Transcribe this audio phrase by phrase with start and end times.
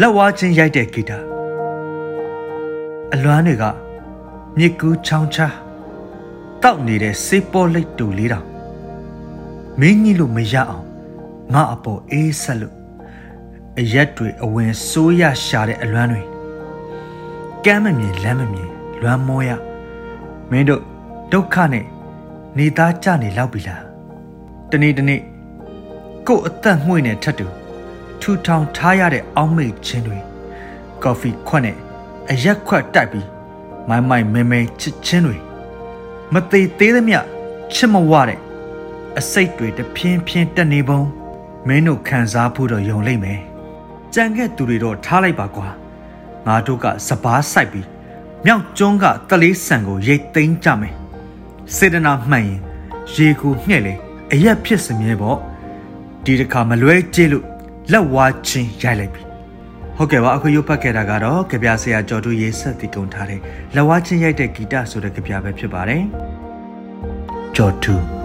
[0.00, 1.18] လက်ဝါးချင်းရိုက်တဲ့ဂီတာ
[3.14, 3.64] အလွမ်းတွေက
[4.58, 5.54] မြစ်ကူးချောင်းချား
[6.62, 8.46] တောက်နေတဲ့စေးပေါ်လိတ်တူလေးတောင်
[9.80, 10.86] မင်းကြီးလို့မရအောင်
[11.54, 12.74] ငါအပေါ်အေးဆက်လို့
[13.78, 16.22] အရက်တွေအဝင်စိုးရရှာတဲ့အလွမ်းတွေ
[17.64, 18.70] ကမ်းမမြင်လမ်းမမြင်
[19.02, 19.50] လွမ်းမောရ
[20.50, 20.82] မင်းတို့
[21.32, 21.86] ဒုက္ခနဲ့
[22.58, 23.82] နေသားကြနေလောက်ပြီလား
[24.70, 25.20] တနေ့တနေ့
[26.26, 27.46] ကို့အသက်မှွေနဲ့ထပ်တူ
[28.30, 30.18] ထူထောင်ထားရတဲ့အောက်မိတ်ချင်းတွေ
[31.02, 31.76] ကော်ဖီခွက်နဲ့
[32.30, 33.28] အရက်ခွက်တိုက်ပြီး
[33.88, 35.36] မိုင်းမိုင်းမဲမဲချစ်ချင်းတွေ
[36.32, 37.18] မသေးသေးသမျှ
[37.72, 38.40] ချစ်မဝတဲ့
[39.18, 41.00] အစိတ်တွေတဖြင်းဖြင်းတက်နေပုံ
[41.66, 43.40] မင်းတို့ခံစားဖို့တော့ယုံလိမ့်မယ်
[44.14, 45.68] ကြံခဲ့သူတွေတော့ထားလိုက်ပါကွာ
[46.46, 47.88] ငါတို့ကစပားဆိုင်ပြီး
[48.44, 50.94] မြောက်ကျွန်းကတလေးဆန်ကိုရိတ်သိမ်းကြမယ်
[51.76, 52.60] စေတနာမှန်ရင်
[53.14, 53.94] ရေကိုညှဲ့လေ
[54.32, 55.38] အရက်ဖြစ်စမြဲပေါ့
[56.24, 57.46] ဒီတစ်ခါမလွဲကျေးလို့
[57.92, 59.22] လက်ဝါးချင်းရိုက်လိုက်ပြီ
[59.96, 63.40] ဟုတ်ကဲ့ပါအခုရုပ်ဖတ်ခဲ့တာကတော့ကြပြဆရာကျော်တူရေးဆက်တည်ကုန်ထားတဲ့
[63.74, 66.02] လက်ဝါးချင်းရိုက်တဲ့ဂီတဆိုတဲ့ကြပြပဲဖြစ်ပါတယ်
[67.56, 68.17] ကျော်တူ